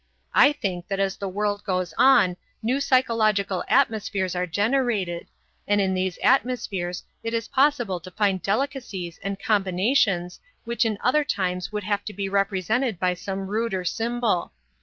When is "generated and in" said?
4.47-5.93